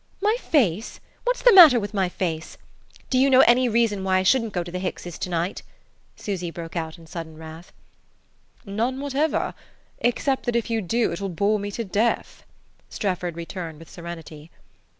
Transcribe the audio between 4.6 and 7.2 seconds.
to the Hickses to night?" Susy broke out in